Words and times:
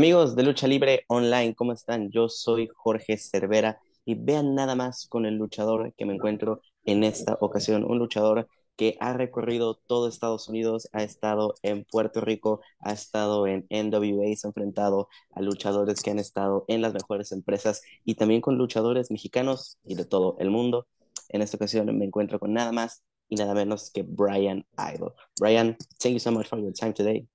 Amigos 0.00 0.34
de 0.34 0.44
Lucha 0.44 0.66
Libre 0.66 1.04
Online, 1.08 1.54
¿cómo 1.54 1.74
están? 1.74 2.10
Yo 2.10 2.30
soy 2.30 2.70
Jorge 2.74 3.18
Cervera 3.18 3.82
y 4.06 4.14
vean 4.14 4.54
nada 4.54 4.74
más 4.74 5.06
con 5.06 5.26
el 5.26 5.34
luchador 5.34 5.92
que 5.94 6.06
me 6.06 6.14
encuentro 6.14 6.62
en 6.86 7.04
esta 7.04 7.36
ocasión, 7.42 7.84
un 7.84 7.98
luchador 7.98 8.48
que 8.76 8.96
ha 8.98 9.12
recorrido 9.12 9.74
todo 9.86 10.08
Estados 10.08 10.48
Unidos, 10.48 10.88
ha 10.92 11.02
estado 11.02 11.52
en 11.62 11.84
Puerto 11.84 12.22
Rico, 12.22 12.62
ha 12.78 12.92
estado 12.92 13.46
en 13.46 13.66
NWA, 13.68 14.34
se 14.36 14.46
ha 14.46 14.48
enfrentado 14.48 15.10
a 15.34 15.42
luchadores 15.42 16.00
que 16.00 16.10
han 16.10 16.18
estado 16.18 16.64
en 16.68 16.80
las 16.80 16.94
mejores 16.94 17.30
empresas 17.30 17.82
y 18.02 18.14
también 18.14 18.40
con 18.40 18.56
luchadores 18.56 19.10
mexicanos 19.10 19.76
y 19.84 19.96
de 19.96 20.06
todo 20.06 20.34
el 20.38 20.48
mundo. 20.48 20.86
En 21.28 21.42
esta 21.42 21.58
ocasión 21.58 21.94
me 21.98 22.06
encuentro 22.06 22.40
con 22.40 22.54
nada 22.54 22.72
más 22.72 23.04
y 23.28 23.36
nada 23.36 23.52
menos 23.52 23.90
que 23.90 24.02
Brian 24.02 24.64
Idol. 24.78 25.12
Brian, 25.38 25.76
thank 25.98 26.14
you 26.14 26.20
so 26.20 26.32
much 26.32 26.48
for 26.48 26.58
your 26.58 26.72
time 26.72 26.94
today. 26.94 27.28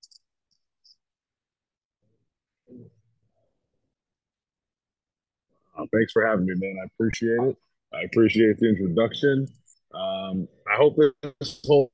Uh, 5.77 5.85
thanks 5.93 6.11
for 6.11 6.25
having 6.25 6.45
me, 6.45 6.53
man. 6.55 6.77
I 6.81 6.85
appreciate 6.85 7.39
it. 7.41 7.57
I 7.93 8.01
appreciate 8.03 8.57
the 8.59 8.69
introduction. 8.69 9.47
Um, 9.93 10.47
I 10.71 10.75
hope 10.75 10.97
this 10.97 11.61
whole 11.65 11.91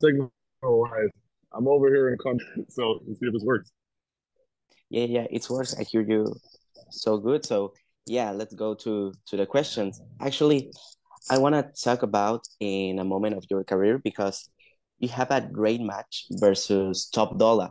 signal. 0.00 0.32
I'm 0.62 1.66
over 1.66 1.88
here 1.88 2.10
in 2.10 2.18
country, 2.18 2.66
so 2.68 3.00
let's 3.06 3.20
see 3.20 3.26
if 3.26 3.32
this 3.32 3.42
works. 3.42 3.70
Yeah, 4.90 5.04
yeah, 5.04 5.26
it 5.30 5.48
works. 5.50 5.74
I 5.78 5.82
hear 5.84 6.02
you 6.02 6.34
so 6.90 7.18
good. 7.18 7.44
So 7.44 7.74
yeah, 8.06 8.30
let's 8.30 8.54
go 8.54 8.74
to 8.74 9.12
to 9.26 9.36
the 9.36 9.46
questions. 9.46 10.00
Actually, 10.20 10.70
I 11.30 11.38
want 11.38 11.54
to 11.54 11.70
talk 11.82 12.02
about 12.02 12.46
in 12.60 12.98
a 12.98 13.04
moment 13.04 13.36
of 13.36 13.44
your 13.50 13.64
career 13.64 13.98
because 13.98 14.48
you 14.98 15.08
have 15.08 15.30
a 15.30 15.40
great 15.40 15.80
match 15.80 16.26
versus 16.30 17.08
Top 17.12 17.38
Dollar 17.38 17.70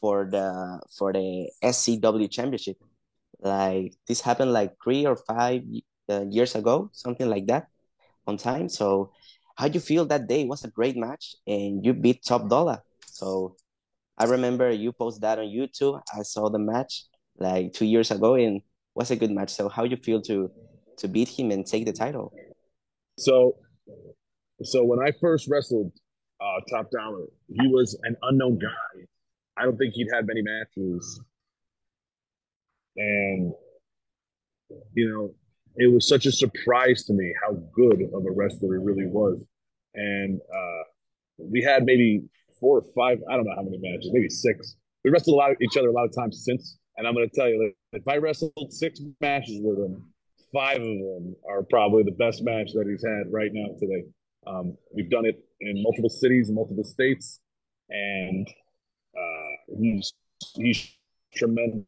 for 0.00 0.28
the 0.30 0.80
for 0.96 1.12
the 1.12 1.50
SCW 1.62 2.30
Championship. 2.30 2.76
Like 3.40 3.94
this 4.08 4.20
happened 4.20 4.52
like 4.52 4.74
three 4.82 5.06
or 5.06 5.16
five 5.16 5.62
uh, 6.08 6.24
years 6.30 6.54
ago, 6.54 6.90
something 6.92 7.28
like 7.28 7.46
that, 7.46 7.68
on 8.26 8.36
time. 8.36 8.68
So, 8.68 9.12
how 9.56 9.68
do 9.68 9.74
you 9.74 9.80
feel 9.80 10.04
that 10.06 10.26
day? 10.26 10.44
Was 10.44 10.64
a 10.64 10.68
great 10.68 10.96
match, 10.96 11.36
and 11.46 11.84
you 11.84 11.92
beat 11.92 12.24
Top 12.24 12.48
Dollar. 12.48 12.82
So, 13.06 13.56
I 14.18 14.24
remember 14.24 14.70
you 14.70 14.92
post 14.92 15.20
that 15.20 15.38
on 15.38 15.46
YouTube. 15.46 16.00
I 16.16 16.22
saw 16.22 16.48
the 16.48 16.58
match 16.58 17.04
like 17.38 17.72
two 17.72 17.86
years 17.86 18.10
ago, 18.10 18.34
and 18.34 18.62
was 18.94 19.10
a 19.10 19.16
good 19.16 19.30
match. 19.30 19.50
So, 19.50 19.68
how 19.68 19.84
you 19.84 19.96
feel 19.96 20.22
to 20.22 20.50
to 20.98 21.08
beat 21.08 21.28
him 21.28 21.50
and 21.50 21.66
take 21.66 21.84
the 21.84 21.92
title? 21.92 22.32
So, 23.18 23.56
so 24.62 24.84
when 24.84 25.00
I 25.00 25.12
first 25.20 25.48
wrestled 25.48 25.92
uh, 26.40 26.60
Top 26.70 26.90
Dollar, 26.90 27.26
he 27.48 27.66
was 27.68 27.98
an 28.02 28.16
unknown 28.22 28.58
guy. 28.58 29.04
I 29.58 29.64
don't 29.64 29.76
think 29.76 29.94
he'd 29.94 30.08
had 30.12 30.26
many 30.26 30.42
matches 30.42 31.20
and 32.96 33.52
you 34.94 35.08
know, 35.08 35.34
it 35.76 35.92
was 35.92 36.08
such 36.08 36.26
a 36.26 36.32
surprise 36.32 37.04
to 37.04 37.12
me 37.12 37.32
how 37.42 37.54
good 37.74 38.02
of 38.14 38.24
a 38.24 38.30
wrestler 38.30 38.78
he 38.78 38.84
really 38.84 39.06
was. 39.06 39.44
And 39.94 40.40
uh, 40.40 40.82
we 41.38 41.62
had 41.62 41.84
maybe 41.84 42.22
four 42.58 42.78
or 42.78 42.84
five, 42.94 43.18
I 43.30 43.36
don't 43.36 43.44
know 43.44 43.54
how 43.54 43.62
many 43.62 43.78
matches, 43.78 44.10
maybe 44.12 44.28
six. 44.28 44.76
We 45.04 45.10
wrestled 45.10 45.34
a 45.34 45.36
lot 45.36 45.50
of 45.50 45.58
each 45.60 45.76
other 45.76 45.88
a 45.88 45.92
lot 45.92 46.06
of 46.06 46.14
times 46.14 46.42
since. 46.44 46.78
And 46.96 47.06
I'm 47.06 47.14
going 47.14 47.28
to 47.28 47.34
tell 47.34 47.48
you, 47.48 47.72
if 47.92 48.08
I 48.08 48.16
wrestled 48.16 48.52
six 48.70 49.00
matches 49.20 49.60
with 49.62 49.78
him, 49.78 50.12
five 50.52 50.80
of 50.80 50.86
them 50.86 51.36
are 51.48 51.62
probably 51.62 52.02
the 52.02 52.12
best 52.12 52.42
match 52.42 52.72
that 52.72 52.86
he's 52.88 53.04
had 53.04 53.30
right 53.30 53.50
now 53.52 53.74
today. 53.78 54.04
Um, 54.46 54.76
we've 54.94 55.10
done 55.10 55.26
it 55.26 55.38
in 55.60 55.82
multiple 55.82 56.08
cities, 56.08 56.50
multiple 56.50 56.84
states, 56.84 57.40
and 57.90 58.48
uh, 59.14 59.74
he's 59.78 60.12
he's 60.54 60.88
tremendous 61.34 61.84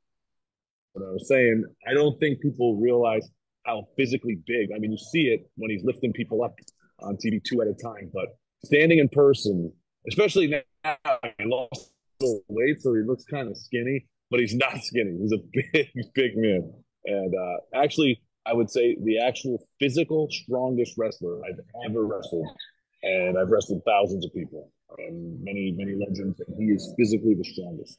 what 0.98 1.08
I 1.08 1.12
was 1.12 1.28
saying, 1.28 1.64
I 1.88 1.94
don't 1.94 2.18
think 2.20 2.40
people 2.40 2.76
realize 2.76 3.28
how 3.64 3.86
physically 3.96 4.38
big. 4.46 4.70
I 4.74 4.78
mean, 4.78 4.92
you 4.92 4.98
see 4.98 5.28
it 5.28 5.50
when 5.56 5.70
he's 5.70 5.84
lifting 5.84 6.12
people 6.12 6.42
up 6.42 6.54
on 7.00 7.16
TV 7.16 7.42
two 7.42 7.60
at 7.62 7.68
a 7.68 7.74
time, 7.74 8.10
but 8.12 8.26
standing 8.64 8.98
in 8.98 9.08
person, 9.08 9.72
especially 10.08 10.62
now, 10.84 11.18
he 11.38 11.44
lost 11.44 11.92
weight, 12.48 12.80
so 12.80 12.94
he 12.94 13.02
looks 13.02 13.24
kind 13.24 13.48
of 13.48 13.56
skinny, 13.56 14.06
but 14.30 14.40
he's 14.40 14.54
not 14.54 14.78
skinny. 14.82 15.16
He's 15.20 15.32
a 15.32 15.38
big, 15.72 15.88
big 16.14 16.36
man. 16.36 16.72
And 17.04 17.34
uh, 17.34 17.56
actually, 17.74 18.20
I 18.46 18.54
would 18.54 18.70
say 18.70 18.96
the 19.02 19.18
actual 19.20 19.62
physical 19.78 20.28
strongest 20.30 20.94
wrestler 20.96 21.40
I've 21.44 21.60
ever 21.88 22.04
wrestled. 22.06 22.48
And 23.02 23.38
I've 23.38 23.50
wrestled 23.50 23.82
thousands 23.86 24.24
of 24.24 24.32
people 24.34 24.72
and 24.98 25.42
many, 25.44 25.72
many 25.76 25.94
legends, 25.94 26.40
and 26.40 26.56
he 26.58 26.72
is 26.72 26.92
physically 26.98 27.34
the 27.34 27.44
strongest. 27.44 27.98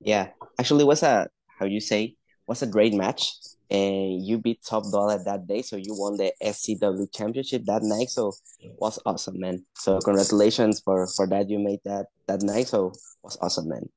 Yeah, 0.00 0.28
actually, 0.58 0.84
was 0.84 1.02
a 1.02 1.28
how 1.58 1.66
you 1.66 1.80
say 1.80 2.16
was 2.46 2.62
a 2.62 2.66
great 2.66 2.94
match. 2.94 3.32
And 3.68 4.24
you 4.24 4.38
beat 4.38 4.60
top 4.64 4.84
dollar 4.92 5.18
that 5.24 5.48
day 5.48 5.60
so 5.62 5.74
you 5.74 5.96
won 5.98 6.16
the 6.16 6.32
scw 6.40 7.12
championship 7.12 7.64
that 7.66 7.82
night. 7.82 8.10
So 8.10 8.32
was 8.78 9.00
awesome 9.04 9.40
man. 9.40 9.64
So 9.74 9.98
congratulations 9.98 10.80
for 10.84 11.08
for 11.08 11.26
that. 11.26 11.50
You 11.50 11.58
made 11.58 11.80
that 11.84 12.06
that 12.28 12.42
night 12.42 12.68
so 12.68 12.92
was 13.24 13.36
awesome 13.40 13.68
man. 13.68 13.88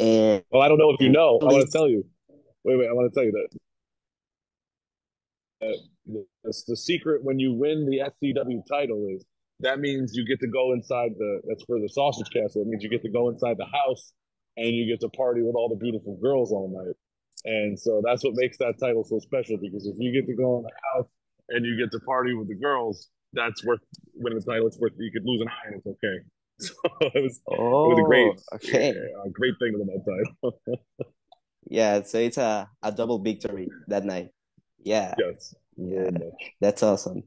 And 0.00 0.42
well 0.50 0.62
i 0.62 0.68
don't 0.68 0.78
know 0.78 0.90
if 0.90 1.00
you 1.00 1.10
know. 1.10 1.38
I 1.40 1.44
want 1.44 1.64
to 1.64 1.70
tell 1.70 1.88
you. 1.88 2.04
Wait 2.64 2.76
wait 2.76 2.88
i 2.88 2.92
want 2.92 3.12
to 3.12 3.14
tell 3.14 3.24
you 3.24 3.32
that. 3.32 3.58
Uh, 5.64 5.78
the, 6.06 6.26
the 6.66 6.76
secret 6.76 7.22
when 7.22 7.38
you 7.38 7.52
win 7.52 7.86
the 7.88 7.98
scw 7.98 8.66
title 8.68 9.06
is 9.14 9.24
that 9.60 9.78
means 9.78 10.16
you 10.16 10.26
get 10.26 10.40
to 10.40 10.48
go 10.48 10.72
inside 10.72 11.12
the 11.18 11.40
that's 11.46 11.62
for 11.64 11.78
the 11.78 11.88
sausage 11.88 12.28
castle 12.32 12.62
it 12.62 12.66
means 12.66 12.82
you 12.82 12.90
get 12.90 13.02
to 13.02 13.10
go 13.10 13.28
inside 13.28 13.56
the 13.58 13.66
house 13.66 14.12
and 14.56 14.68
you 14.68 14.86
get 14.86 15.00
to 15.00 15.08
party 15.08 15.42
with 15.42 15.54
all 15.54 15.68
the 15.68 15.76
beautiful 15.76 16.16
girls 16.22 16.52
all 16.52 16.68
night. 16.68 16.94
And 17.44 17.78
so 17.78 18.02
that's 18.04 18.22
what 18.24 18.34
makes 18.36 18.58
that 18.58 18.78
title 18.78 19.04
so 19.04 19.18
special 19.18 19.56
because 19.56 19.86
if 19.86 19.96
you 19.98 20.12
get 20.12 20.26
to 20.26 20.34
go 20.34 20.58
in 20.58 20.62
the 20.62 20.70
house 20.94 21.08
and 21.48 21.66
you 21.66 21.76
get 21.76 21.90
to 21.92 22.00
party 22.04 22.34
with 22.34 22.48
the 22.48 22.54
girls, 22.54 23.08
that's 23.32 23.64
worth 23.64 23.80
winning 24.14 24.38
the 24.38 24.44
title. 24.44 24.66
It's 24.66 24.78
worth 24.78 24.92
you 24.98 25.10
could 25.10 25.24
lose 25.24 25.40
an 25.40 25.48
eye 25.48 25.68
and 25.68 25.76
it's 25.76 25.86
okay. 25.86 26.18
So 26.58 26.74
it 27.00 27.22
was 27.22 27.40
oh, 27.48 27.90
it 27.90 27.94
was 27.94 27.98
a 27.98 28.02
great 28.02 28.32
oh, 28.52 28.56
okay 28.56 28.90
a 28.90 29.30
great 29.30 29.54
thing 29.58 29.72
with 29.72 29.88
that 29.88 30.04
title. 30.06 30.60
yeah, 31.68 32.02
so 32.02 32.18
it's 32.18 32.36
a, 32.36 32.68
a 32.82 32.92
double 32.92 33.18
victory 33.18 33.68
that 33.88 34.04
night. 34.04 34.28
Yeah. 34.78 35.14
Yes. 35.18 35.54
Yeah. 35.76 36.10
That's 36.60 36.82
awesome. 36.84 37.24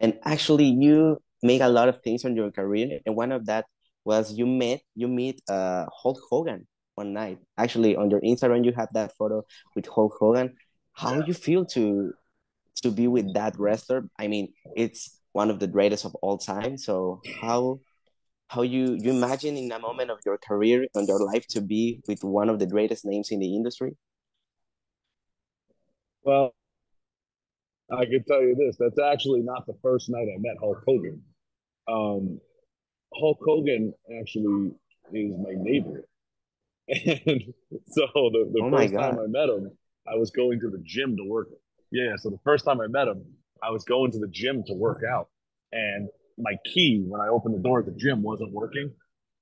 And 0.00 0.18
actually 0.24 0.66
you 0.66 1.18
make 1.42 1.62
a 1.62 1.68
lot 1.68 1.88
of 1.88 2.02
things 2.02 2.24
on 2.26 2.36
your 2.36 2.50
career 2.50 2.98
and 3.06 3.16
one 3.16 3.32
of 3.32 3.46
that 3.46 3.64
was 4.04 4.32
you 4.32 4.46
met 4.46 4.80
you 4.94 5.08
meet 5.08 5.40
uh 5.48 5.86
Hulk 5.92 6.20
Hogan 6.30 6.66
one 6.94 7.12
night. 7.12 7.38
Actually, 7.58 7.96
on 7.96 8.10
your 8.10 8.20
Instagram, 8.20 8.64
you 8.64 8.72
have 8.72 8.92
that 8.92 9.12
photo 9.16 9.44
with 9.74 9.86
Hulk 9.86 10.14
Hogan. 10.18 10.54
How 10.92 11.14
yeah. 11.14 11.24
you 11.26 11.34
feel 11.34 11.64
to 11.66 12.12
to 12.82 12.90
be 12.90 13.08
with 13.08 13.34
that 13.34 13.58
wrestler? 13.58 14.08
I 14.18 14.28
mean, 14.28 14.52
it's 14.76 15.20
one 15.32 15.50
of 15.50 15.58
the 15.58 15.66
greatest 15.66 16.04
of 16.04 16.14
all 16.16 16.38
time. 16.38 16.78
So 16.78 17.20
how 17.40 17.80
how 18.48 18.62
you 18.62 18.94
you 18.94 19.10
imagine 19.10 19.56
in 19.56 19.72
a 19.72 19.78
moment 19.78 20.10
of 20.10 20.18
your 20.24 20.38
career 20.38 20.86
and 20.94 21.08
your 21.08 21.20
life 21.20 21.46
to 21.48 21.60
be 21.60 22.02
with 22.06 22.22
one 22.22 22.48
of 22.48 22.58
the 22.58 22.66
greatest 22.66 23.04
names 23.04 23.30
in 23.30 23.40
the 23.40 23.54
industry? 23.54 23.96
Well, 26.22 26.54
I 27.90 28.04
can 28.04 28.24
tell 28.24 28.42
you 28.42 28.54
this: 28.54 28.76
that's 28.78 28.98
actually 28.98 29.40
not 29.40 29.66
the 29.66 29.74
first 29.82 30.08
night 30.08 30.28
I 30.34 30.38
met 30.38 30.56
Hulk 30.60 30.82
Hogan. 30.86 31.22
Um, 31.86 32.40
Hulk 33.18 33.38
Hogan 33.44 33.92
actually 34.20 34.72
is 35.12 35.36
my 35.38 35.54
neighbor. 35.56 36.04
And 36.86 37.54
so 37.86 38.06
the, 38.14 38.50
the 38.52 38.60
oh 38.62 38.70
first 38.70 38.92
time 38.92 39.18
I 39.18 39.26
met 39.26 39.48
him, 39.48 39.70
I 40.06 40.16
was 40.16 40.30
going 40.30 40.60
to 40.60 40.68
the 40.68 40.82
gym 40.84 41.16
to 41.16 41.24
work. 41.24 41.48
Yeah. 41.90 42.16
So 42.18 42.30
the 42.30 42.38
first 42.44 42.64
time 42.64 42.80
I 42.80 42.88
met 42.88 43.08
him, 43.08 43.24
I 43.62 43.70
was 43.70 43.84
going 43.84 44.10
to 44.12 44.18
the 44.18 44.28
gym 44.28 44.64
to 44.66 44.74
work 44.74 45.00
out. 45.10 45.28
And 45.72 46.08
my 46.38 46.56
key, 46.66 47.04
when 47.06 47.20
I 47.20 47.28
opened 47.28 47.54
the 47.54 47.62
door 47.62 47.80
at 47.80 47.86
the 47.86 47.92
gym, 47.92 48.22
wasn't 48.22 48.52
working. 48.52 48.90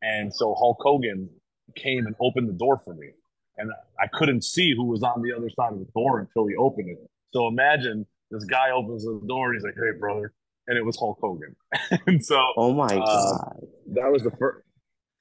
And 0.03 0.33
so 0.33 0.55
Hulk 0.55 0.79
Hogan 0.81 1.29
came 1.77 2.07
and 2.07 2.15
opened 2.21 2.49
the 2.49 2.55
door 2.55 2.79
for 2.85 2.95
me. 2.95 3.09
And 3.57 3.71
I 4.01 4.07
couldn't 4.13 4.45
see 4.45 4.75
who 4.75 4.85
was 4.85 5.03
on 5.03 5.23
the 5.23 5.35
other 5.37 5.51
side 5.51 5.73
of 5.73 5.79
the 5.79 5.89
door 5.95 6.21
until 6.21 6.47
he 6.47 6.55
opened 6.57 6.91
it. 6.91 6.99
So 7.33 7.49
imagine 7.49 8.07
this 8.31 8.45
guy 8.45 8.71
opens 8.71 9.05
the 9.05 9.21
door 9.27 9.51
and 9.51 9.57
he's 9.57 9.65
like, 9.65 9.75
Hey, 9.75 9.99
brother, 9.99 10.33
and 10.67 10.79
it 10.79 10.85
was 10.85 10.97
Hulk 10.99 11.19
Hogan. 11.21 11.57
and 12.07 12.25
so, 12.25 12.41
oh 12.57 12.73
my 12.73 12.87
uh, 12.87 12.99
god, 12.99 13.67
that 13.95 14.11
was 14.11 14.23
the 14.23 14.31
first. 14.39 14.65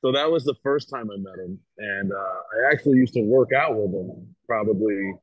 So 0.01 0.11
that 0.13 0.31
was 0.31 0.43
the 0.43 0.55
first 0.63 0.89
time 0.89 1.09
I 1.11 1.17
met 1.17 1.37
him, 1.37 1.59
and 1.77 2.11
uh, 2.11 2.15
I 2.15 2.71
actually 2.71 2.97
used 2.97 3.13
to 3.13 3.21
work 3.21 3.49
out 3.53 3.75
with 3.75 3.93
him 3.93 4.35
probably 4.47 5.13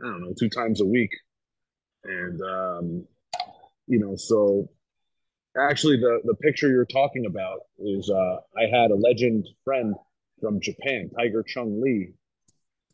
I 0.00 0.06
don't 0.06 0.22
know 0.22 0.34
two 0.38 0.48
times 0.48 0.80
a 0.80 0.84
week, 0.84 1.10
and 2.04 2.40
um, 2.42 3.06
you 3.86 3.98
know, 3.98 4.16
so 4.16 4.68
actually 5.58 5.98
the 5.98 6.20
the 6.24 6.34
picture 6.34 6.68
you're 6.68 6.84
talking 6.84 7.26
about 7.26 7.60
is 7.78 8.10
uh, 8.10 8.36
I 8.56 8.66
had 8.70 8.90
a 8.90 8.96
legend 8.96 9.48
friend 9.64 9.94
from 10.40 10.60
Japan, 10.60 11.10
Tiger 11.16 11.42
Chung 11.42 11.80
Lee, 11.80 12.12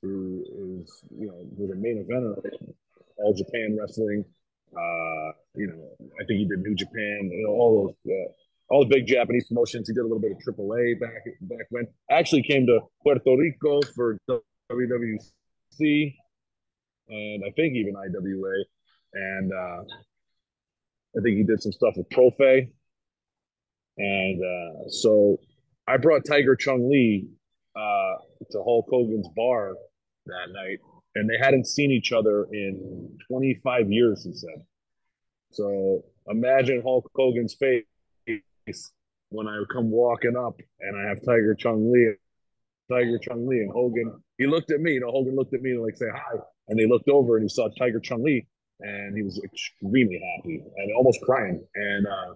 who 0.02 0.82
is 0.82 1.04
you 1.16 1.26
know 1.26 1.46
was 1.56 1.70
a 1.70 1.74
main 1.74 2.04
eventer 2.04 2.72
all 3.16 3.34
Japan 3.34 3.76
wrestling 3.78 4.24
uh, 4.76 5.32
you 5.54 5.66
know, 5.68 6.06
I 6.20 6.24
think 6.26 6.40
he 6.40 6.44
did 6.46 6.60
New 6.60 6.74
Japan, 6.74 7.30
you 7.32 7.44
know, 7.46 7.54
all 7.54 7.94
those. 8.04 8.12
Uh, 8.12 8.32
all 8.70 8.82
the 8.82 8.88
big 8.88 9.06
Japanese 9.06 9.46
promotions. 9.46 9.88
He 9.88 9.94
did 9.94 10.00
a 10.00 10.04
little 10.04 10.18
bit 10.18 10.32
of 10.32 10.38
AAA 10.38 10.98
back 10.98 11.22
back 11.42 11.66
when. 11.68 11.86
I 12.10 12.14
actually 12.14 12.42
came 12.42 12.66
to 12.66 12.80
Puerto 13.02 13.36
Rico 13.36 13.82
for 13.94 14.16
WWC 14.30 16.14
and 17.08 17.42
I 17.46 17.50
think 17.50 17.74
even 17.74 17.94
IWA, 17.96 18.64
and 19.12 19.52
uh, 19.52 19.82
I 21.16 21.22
think 21.22 21.36
he 21.36 21.42
did 21.44 21.62
some 21.62 21.72
stuff 21.72 21.94
with 21.96 22.08
Profe. 22.08 22.70
And 23.96 24.42
uh, 24.42 24.88
so 24.88 25.38
I 25.86 25.96
brought 25.98 26.24
Tiger 26.26 26.56
Chung 26.56 26.90
Lee 26.90 27.28
uh, 27.76 28.14
to 28.50 28.62
Hulk 28.62 28.86
Hogan's 28.90 29.28
bar 29.36 29.74
that 30.26 30.46
night, 30.52 30.78
and 31.14 31.28
they 31.28 31.38
hadn't 31.38 31.66
seen 31.66 31.90
each 31.90 32.12
other 32.12 32.46
in 32.52 33.16
25 33.28 33.90
years, 33.90 34.24
he 34.24 34.32
said. 34.32 34.64
So 35.52 36.04
imagine 36.28 36.82
Hulk 36.82 37.10
Hogan's 37.14 37.54
face 37.54 37.84
when 39.30 39.46
I 39.46 39.62
come 39.72 39.90
walking 39.90 40.36
up 40.36 40.58
and 40.80 40.96
I 40.96 41.08
have 41.08 41.24
Tiger 41.24 41.54
Chung 41.54 41.92
Lee, 41.92 42.14
Tiger 42.90 43.18
Chung 43.18 43.46
Lee, 43.46 43.60
and 43.60 43.70
Hogan. 43.72 44.20
He 44.38 44.46
looked 44.46 44.72
at 44.72 44.80
me, 44.80 44.94
you 44.94 45.00
know, 45.00 45.10
Hogan 45.10 45.36
looked 45.36 45.54
at 45.54 45.62
me 45.62 45.70
and 45.70 45.82
like 45.82 45.96
say 45.96 46.06
hi, 46.12 46.38
and 46.68 46.78
they 46.78 46.86
looked 46.86 47.08
over 47.08 47.36
and 47.36 47.44
he 47.44 47.48
saw 47.48 47.68
Tiger 47.78 48.00
Chung 48.00 48.24
Lee, 48.24 48.46
and 48.80 49.16
he 49.16 49.22
was 49.22 49.40
extremely 49.44 50.20
happy 50.36 50.62
and 50.76 50.92
almost 50.96 51.20
crying. 51.22 51.64
And 51.76 52.06
uh, 52.06 52.34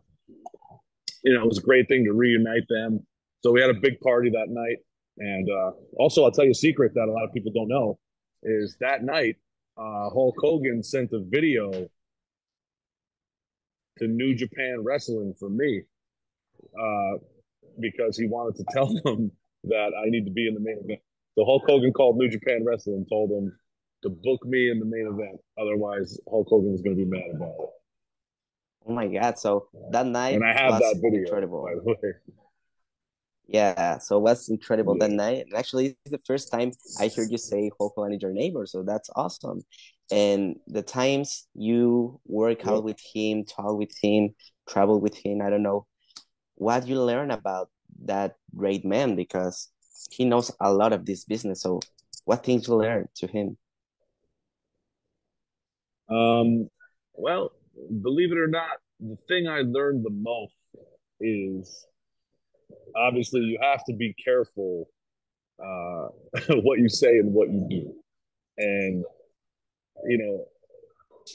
you 1.25 1.35
know, 1.35 1.43
it 1.43 1.49
was 1.49 1.59
a 1.59 1.63
great 1.63 1.89
thing 1.89 2.05
to 2.05 2.13
reunite 2.13 2.69
them. 2.69 3.05
So 3.41 3.51
we 3.51 3.61
had 3.61 3.71
a 3.71 3.75
big 3.75 4.01
party 4.01 4.31
that 4.31 4.49
night. 4.49 4.77
And 5.19 5.49
uh, 5.51 5.73
also, 5.99 6.25
I'll 6.25 6.31
tell 6.31 6.45
you 6.45 6.53
a 6.53 6.55
secret 6.55 6.93
that 6.95 7.09
a 7.09 7.13
lot 7.13 7.25
of 7.25 7.33
people 7.33 7.51
don't 7.53 7.69
know 7.69 7.99
is 8.43 8.77
that 8.81 9.03
night, 9.03 9.37
uh, 9.77 10.11
Hulk 10.11 10.37
Hogan 10.39 10.83
sent 10.83 11.13
a 11.13 11.21
video 11.21 11.71
to 13.99 14.07
New 14.07 14.35
Japan 14.35 14.83
Wrestling 14.83 15.35
for 15.39 15.49
me 15.49 15.83
uh, 16.79 17.19
because 17.81 18.17
he 18.17 18.27
wanted 18.27 18.57
to 18.59 18.65
tell 18.73 18.87
them 18.87 19.31
that 19.65 19.91
I 19.99 20.09
need 20.09 20.25
to 20.25 20.33
be 20.33 20.47
in 20.47 20.55
the 20.55 20.61
main 20.61 20.79
event. 20.85 21.01
So 21.37 21.45
Hulk 21.45 21.65
Hogan 21.67 21.93
called 21.93 22.17
New 22.17 22.29
Japan 22.29 22.65
Wrestling 22.65 22.97
and 22.97 23.09
told 23.09 23.31
them 23.31 23.57
to 24.03 24.11
book 24.11 24.45
me 24.45 24.71
in 24.71 24.79
the 24.79 24.87
main 24.87 25.07
event. 25.07 25.41
Otherwise, 25.61 26.19
Hulk 26.29 26.47
Hogan 26.49 26.75
is 26.75 26.81
going 26.81 26.97
to 26.97 27.05
be 27.05 27.09
mad 27.09 27.31
about 27.35 27.49
it. 27.49 27.71
Oh 28.87 28.93
my 28.93 29.07
god! 29.07 29.39
So 29.39 29.69
that 29.91 30.07
night, 30.07 30.35
and 30.35 30.45
I 30.45 30.57
have 30.57 30.81
that 30.81 31.01
video. 31.03 31.23
Incredible. 31.23 31.63
By 31.63 31.75
the 31.75 31.83
way. 31.83 32.15
Yeah, 33.49 33.97
so 33.99 34.19
it 34.19 34.23
was 34.23 34.51
incredible 34.51 34.95
yeah. 34.99 35.09
that 35.09 35.15
night. 35.15 35.47
And 35.47 35.55
actually, 35.55 35.97
it's 36.05 36.11
the 36.11 36.19
first 36.27 36.53
time 36.53 36.71
I 37.01 37.09
heard 37.09 37.31
you 37.31 37.39
say 37.39 37.71
Hulk 37.79 37.95
Hogan 37.97 38.13
is 38.13 38.23
your 38.23 38.33
neighbor, 38.33 38.67
so 38.67 38.83
that's 38.83 39.09
awesome. 39.17 39.63
And 40.11 40.57
the 40.67 40.83
times 40.83 41.49
you 41.55 42.21
work 42.27 42.65
yeah. 42.65 42.73
out 42.73 42.85
with 42.85 43.01
him, 43.15 43.45
talk 43.45 43.79
with 43.79 43.93
him, 44.03 44.35
travel 44.69 45.01
with 45.01 45.17
him, 45.17 45.41
I 45.41 45.49
don't 45.49 45.63
know 45.63 45.87
what 46.57 46.87
you 46.87 47.01
learn 47.01 47.31
about 47.31 47.71
that 48.05 48.37
great 48.55 48.85
man 48.85 49.17
because 49.17 49.71
he 50.11 50.25
knows 50.25 50.51
a 50.61 50.73
lot 50.73 50.93
of 50.93 51.07
this 51.07 51.25
business. 51.25 51.63
So, 51.63 51.81
what 52.25 52.45
things 52.45 52.69
you 52.69 52.77
learn 52.77 53.09
to 53.17 53.27
him? 53.27 53.57
Um, 56.11 56.69
well, 57.15 57.53
believe 58.03 58.33
it 58.33 58.39
or 58.39 58.49
not, 58.49 58.79
the 59.01 59.17
thing 59.29 59.49
I 59.49 59.61
learned 59.61 60.05
the 60.05 60.11
most 60.11 60.55
is 61.21 61.87
obviously 62.97 63.41
you 63.41 63.59
have 63.61 63.85
to 63.85 63.93
be 63.93 64.15
careful 64.23 64.89
uh, 65.63 66.09
what 66.63 66.79
you 66.79 66.89
say 66.89 67.19
and 67.19 67.33
what 67.33 67.51
you 67.51 67.67
do. 67.69 67.95
And, 68.59 69.05
you 70.07 70.19
know, 70.19 70.45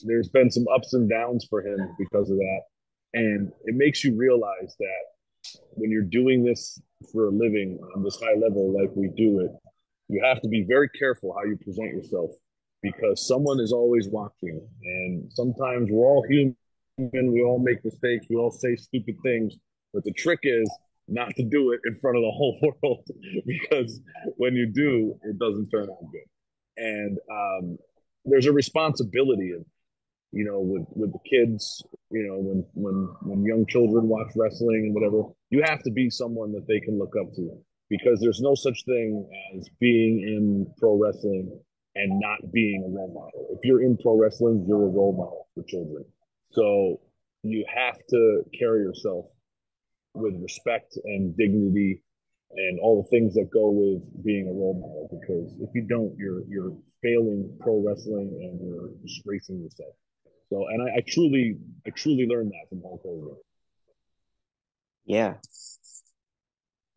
there's 0.04 0.30
been 0.30 0.50
some 0.50 0.68
ups 0.74 0.94
and 0.94 1.10
downs 1.10 1.46
for 1.50 1.62
him 1.62 1.96
because 1.98 2.30
of 2.30 2.38
that. 2.38 2.62
And 3.14 3.52
it 3.66 3.76
makes 3.76 4.04
you 4.04 4.16
realize 4.16 4.76
that 4.80 5.60
when 5.72 5.92
you're 5.92 6.02
doing 6.02 6.44
this 6.44 6.82
for 7.12 7.28
a 7.28 7.32
living 7.32 7.80
on 7.96 8.04
this 8.04 8.20
high 8.22 8.36
level, 8.40 8.74
like 8.74 8.90
we 8.96 9.10
do 9.10 9.42
it, 9.42 9.52
you 10.10 10.24
have 10.24 10.42
to 10.42 10.48
be 10.48 10.64
very 10.68 10.90
careful 10.90 11.34
how 11.34 11.44
you 11.44 11.58
present 11.58 11.90
yourself 11.90 12.32
because 12.82 13.26
someone 13.28 13.60
is 13.60 13.72
always 13.72 14.08
watching. 14.08 14.62
And 14.84 15.32
sometimes 15.32 15.90
we're 15.92 16.06
all 16.06 16.26
human, 16.28 16.56
we 16.98 17.42
all 17.42 17.60
make 17.60 17.84
mistakes, 17.84 18.28
we 18.30 18.36
all 18.36 18.52
say 18.52 18.76
stupid 18.76 19.16
things. 19.24 19.56
But 19.94 20.04
the 20.04 20.12
trick 20.12 20.40
is 20.44 20.70
not 21.08 21.36
to 21.36 21.44
do 21.44 21.72
it 21.72 21.82
in 21.86 21.96
front 22.00 22.18
of 22.18 22.24
the 22.24 22.32
whole 22.32 22.58
world 22.82 23.08
because 23.46 24.00
when 24.38 24.56
you 24.56 24.68
do, 24.68 25.16
it 25.24 25.38
doesn't 25.40 25.70
turn 25.70 25.90
out 25.90 26.12
good. 26.12 26.28
And 26.78 27.18
um, 27.32 27.78
there's 28.26 28.46
a 28.46 28.52
responsibility 28.52 29.52
of, 29.52 29.64
you 30.32 30.46
know, 30.46 30.60
with 30.60 30.86
with 30.90 31.12
the 31.14 31.20
kids, 31.30 31.84
you 32.10 32.26
know, 32.28 32.38
when 32.40 32.66
when 32.74 33.10
when 33.22 33.46
young 33.46 33.66
children 33.68 34.08
watch 34.08 34.32
wrestling 34.36 34.86
and 34.86 34.94
whatever, 34.96 35.30
you 35.52 35.62
have 35.64 35.84
to 35.84 35.92
be 35.92 36.10
someone 36.10 36.52
that 36.54 36.68
they 36.68 36.80
can 36.80 36.98
look 36.98 37.14
up 37.20 37.32
to 37.36 37.52
because 37.90 38.20
there's 38.20 38.42
no 38.42 38.56
such 38.56 38.84
thing 38.86 39.30
as 39.56 39.70
being 39.80 40.22
in 40.22 40.66
pro 40.80 40.98
wrestling 40.98 41.60
and 41.96 42.20
not 42.20 42.52
being 42.52 42.84
a 42.84 42.90
role 42.90 43.14
model. 43.14 43.56
If 43.56 43.60
you're 43.64 43.84
in 43.84 43.98
pro 43.98 44.18
wrestling, 44.18 44.66
you're 44.68 44.86
a 44.86 44.90
role 44.90 45.14
model 45.16 45.48
for 45.54 45.64
children. 45.70 46.04
So 46.52 47.02
you 47.44 47.66
have 47.74 47.98
to 48.10 48.44
carry 48.58 48.80
yourself 48.80 49.26
with 50.14 50.36
respect 50.42 50.98
and 51.06 51.36
dignity 51.38 52.02
and 52.56 52.80
all 52.80 53.02
the 53.02 53.10
things 53.10 53.34
that 53.34 53.50
go 53.52 53.70
with 53.72 54.24
being 54.24 54.48
a 54.48 54.52
role 54.52 54.76
model 54.76 55.20
because 55.20 55.54
if 55.60 55.70
you 55.74 55.82
don't 55.88 56.16
you're 56.18 56.44
you're 56.48 56.76
failing 57.02 57.58
pro 57.60 57.82
wrestling 57.86 58.30
and 58.42 58.60
you're 58.62 58.90
disgracing 59.02 59.62
yourself. 59.62 59.96
So 60.50 60.68
and 60.68 60.82
i, 60.84 60.98
I 60.98 61.04
truly 61.08 61.58
i 61.88 61.90
truly 61.90 62.28
learned 62.28 62.52
that 62.52 62.70
from 62.70 62.82
hulk 62.82 63.02
hogan. 63.04 63.38
Yeah. 65.06 65.36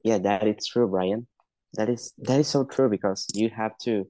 Yeah 0.04 0.18
that 0.18 0.46
is 0.46 0.66
true 0.66 0.88
brian. 0.88 1.26
That 1.74 1.88
is 1.88 2.12
that 2.18 2.40
is 2.40 2.48
so 2.48 2.64
true 2.64 2.90
because 2.90 3.26
you 3.34 3.50
have 3.50 3.76
to 3.82 4.06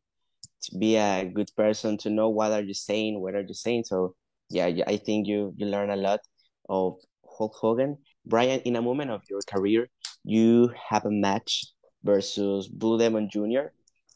to 0.63 0.79
be 0.79 0.97
a 0.97 1.31
good 1.33 1.51
person 1.57 1.97
to 1.99 2.11
know 2.11 2.29
what 2.29 2.51
are 2.51 2.63
you 2.63 2.75
saying 2.75 3.21
what 3.21 3.35
are 3.35 3.43
you 3.47 3.55
saying. 3.55 3.85
So 3.85 4.17
yeah 4.49 4.71
i 4.87 4.97
think 4.97 5.27
you 5.27 5.53
you 5.57 5.67
learn 5.67 5.91
a 5.91 5.97
lot 5.97 6.21
of 6.69 6.95
hulk 7.25 7.55
hogan 7.55 7.99
Brian, 8.27 8.61
in 8.61 8.77
a 8.77 8.83
moment 8.83 9.11
of 9.11 9.23
your 9.31 9.41
career, 9.47 9.89
you 10.25 10.73
have 10.91 11.05
a 11.05 11.11
match 11.11 11.67
versus 12.03 12.69
Blue 12.69 12.99
Demon 12.99 13.31
Jr. 13.31 13.71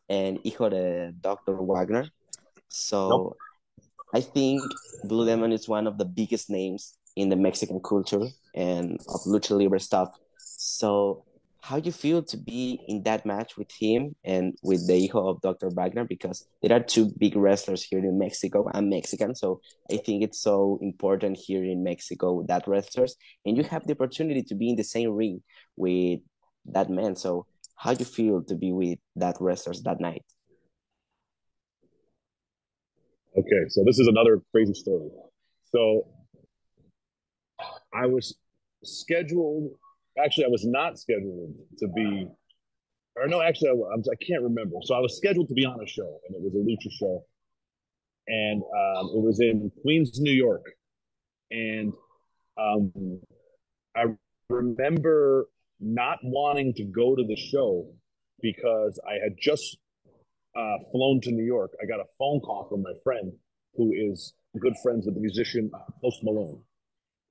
and 0.09 0.39
Hijo 0.45 0.69
de 0.69 1.13
Dr. 1.13 1.55
Wagner. 1.55 2.09
So 2.69 3.09
nope. 3.09 3.37
I 4.13 4.21
think 4.21 4.63
Blue 5.05 5.25
Demon 5.25 5.53
is 5.53 5.69
one 5.69 5.87
of 5.87 5.99
the 5.99 6.05
biggest 6.05 6.51
names 6.51 6.99
in 7.17 7.29
the 7.29 7.37
Mexican 7.37 7.81
culture 7.81 8.27
and 8.55 8.99
of 9.09 9.21
lucha 9.27 9.57
libre 9.57 9.79
stuff. 9.79 10.11
So 10.39 11.25
how 11.63 11.79
do 11.79 11.87
you 11.87 11.93
feel 11.93 12.23
to 12.23 12.37
be 12.37 12.81
in 12.89 13.03
that 13.03 13.27
match 13.27 13.57
with 13.57 13.71
him 13.71 14.15
and 14.25 14.55
with 14.63 14.87
the 14.87 15.07
hijo 15.07 15.29
of 15.29 15.41
Dr. 15.43 15.69
Wagner 15.71 16.05
because 16.05 16.47
there 16.63 16.75
are 16.75 16.83
two 16.83 17.13
big 17.19 17.37
wrestlers 17.37 17.83
here 17.83 17.99
in 17.99 18.19
Mexico. 18.19 18.71
I'm 18.73 18.89
Mexican, 18.89 19.35
so 19.35 19.61
I 19.91 19.99
think 19.99 20.23
it's 20.23 20.41
so 20.41 20.79
important 20.81 21.37
here 21.37 21.65
in 21.65 21.85
Mexico 21.85 22.45
that 22.49 22.67
wrestlers 22.67 23.17
and 23.45 23.57
you 23.57 23.65
have 23.65 23.87
the 23.87 23.93
opportunity 23.93 24.43
to 24.45 24.55
be 24.55 24.71
in 24.71 24.77
the 24.77 24.85
same 24.85 25.11
ring 25.11 25.43
with 25.77 26.21
that 26.67 26.89
man. 26.89 27.15
So 27.15 27.47
how 27.77 27.93
do 27.93 28.01
you 28.01 28.07
feel 28.07 28.43
to 28.45 28.55
be 28.55 28.73
with 28.73 28.99
that 29.17 29.37
wrestlers 29.41 29.83
that 29.83 30.01
night? 30.01 30.25
Okay, 33.37 33.69
so 33.69 33.85
this 33.85 33.99
is 33.99 34.09
another 34.09 34.41
crazy 34.51 34.75
story. 34.75 35.09
So 35.73 36.09
I 37.95 38.07
was 38.07 38.35
scheduled 38.83 39.71
actually, 40.25 40.45
I 40.45 40.49
was 40.49 40.65
not 40.65 40.99
scheduled 40.99 41.55
to 41.79 41.89
be, 41.89 42.27
or 43.17 43.27
no, 43.29 43.41
actually, 43.41 43.71
I, 43.71 43.73
was, 43.73 44.09
I 44.11 44.25
can't 44.25 44.43
remember. 44.43 44.77
So 44.83 44.95
I 44.95 45.01
was 45.01 45.17
scheduled 45.17 45.49
to 45.49 45.55
be 45.55 45.65
on 45.65 45.79
a 45.83 45.87
show, 45.87 46.21
and 46.27 46.37
it 46.37 46.43
was 46.43 46.55
a 46.55 46.59
lucha 46.59 46.91
show, 46.99 47.25
and 48.29 48.63
um, 48.63 49.11
it 49.15 49.23
was 49.23 49.41
in 49.41 49.71
Queens, 49.83 50.21
New 50.21 50.33
York, 50.33 50.65
and 51.51 51.93
um, 52.59 53.21
I 53.97 54.05
remember 54.49 55.49
not 55.81 56.19
wanting 56.23 56.75
to 56.75 56.85
go 56.85 57.17
to 57.17 57.25
the 57.25 57.37
show 57.37 57.87
because 58.43 59.01
I 59.09 59.15
had 59.23 59.37
just 59.41 59.79
uh, 60.57 60.77
flown 60.93 61.21
to 61.23 61.31
New 61.31 61.45
York. 61.45 61.73
I 61.83 61.87
got 61.87 62.01
a 62.01 62.09
phone 62.19 62.41
call 62.41 62.67
from 62.69 62.83
my 62.83 62.93
friend 63.03 63.33
who 63.75 63.93
is 63.93 64.35
good 64.61 64.75
friends 64.83 65.07
with 65.07 65.15
the 65.15 65.21
musician 65.21 65.71
Post 66.03 66.23
Malone. 66.23 66.61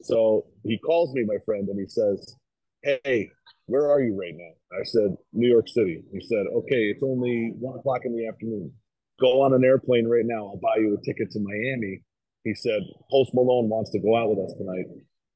So 0.01 0.45
he 0.63 0.77
calls 0.79 1.13
me, 1.13 1.25
my 1.25 1.37
friend, 1.45 1.67
and 1.67 1.79
he 1.79 1.87
says, 1.87 2.35
hey, 2.83 3.29
where 3.65 3.89
are 3.91 4.01
you 4.01 4.19
right 4.19 4.33
now? 4.35 4.79
I 4.79 4.83
said, 4.83 5.15
New 5.33 5.47
York 5.47 5.67
City. 5.67 6.03
He 6.11 6.21
said, 6.21 6.45
okay, 6.53 6.89
it's 6.89 7.03
only 7.03 7.53
one 7.59 7.77
o'clock 7.77 8.01
in 8.05 8.15
the 8.15 8.27
afternoon. 8.27 8.71
Go 9.19 9.41
on 9.41 9.53
an 9.53 9.63
airplane 9.63 10.07
right 10.07 10.25
now. 10.25 10.47
I'll 10.47 10.59
buy 10.61 10.77
you 10.77 10.97
a 10.97 11.05
ticket 11.05 11.31
to 11.31 11.39
Miami. 11.39 12.01
He 12.43 12.55
said, 12.55 12.81
Post 13.11 13.33
Malone 13.33 13.69
wants 13.69 13.89
to 13.91 13.99
go 13.99 14.15
out 14.15 14.29
with 14.29 14.39
us 14.39 14.53
tonight. 14.57 14.85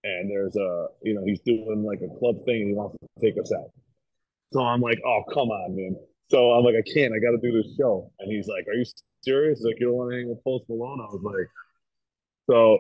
And 0.06 0.30
there's 0.30 0.56
a, 0.56 0.88
you 1.02 1.14
know, 1.14 1.24
he's 1.26 1.42
doing 1.42 1.84
like 1.86 2.00
a 2.02 2.18
club 2.20 2.38
thing 2.46 2.62
and 2.62 2.68
he 2.70 2.74
wants 2.74 2.96
to 3.00 3.22
take 3.22 3.40
us 3.40 3.52
out. 3.54 3.72
So 4.52 4.62
I'm 4.62 4.82
like, 4.82 5.00
oh, 5.06 5.24
come 5.34 5.50
on, 5.50 5.76
man. 5.76 5.96
So 6.30 6.52
I'm 6.52 6.64
like, 6.64 6.76
I 6.76 6.84
can't. 6.94 7.14
I 7.14 7.20
got 7.20 7.32
to 7.32 7.42
do 7.42 7.52
this 7.52 7.76
show. 7.78 8.12
And 8.20 8.32
he's 8.32 8.48
like, 8.48 8.68
are 8.68 8.74
you 8.74 8.86
serious? 9.22 9.62
Like, 9.64 9.76
you 9.80 9.88
don't 9.88 9.96
want 9.96 10.12
to 10.12 10.18
hang 10.18 10.30
with 10.30 10.44
Post 10.44 10.66
Malone? 10.70 11.00
I 11.02 11.06
was 11.06 11.22
like, 11.24 11.50
so 12.50 12.80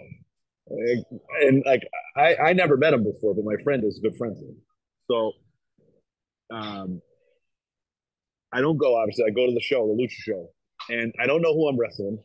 and, 0.67 1.63
like 1.65 1.82
I, 2.15 2.36
I 2.36 2.53
never 2.53 2.77
met 2.77 2.93
him 2.93 3.03
before, 3.03 3.34
but 3.36 3.46
my 3.46 3.62
friend 3.63 3.84
is 3.84 4.00
good 4.01 4.15
friends 4.17 4.39
with 4.39 4.50
him. 4.50 4.62
So 5.10 5.32
um, 6.51 7.01
I 8.51 8.62
don't 8.62 8.77
go 8.77 8.98
obviously. 8.98 9.25
I 9.25 9.32
go 9.32 9.46
to 9.46 9.53
the 9.53 9.62
show, 9.62 9.88
the 9.88 10.01
Lucha 10.01 10.12
show, 10.12 10.50
and 10.89 11.13
I 11.20 11.27
don't 11.27 11.41
know 11.41 11.53
who 11.53 11.67
I'm 11.67 11.77
wrestling. 11.77 12.17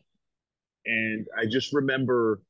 And 0.85 1.27
I 1.37 1.45
just 1.45 1.73
remember 1.73 2.41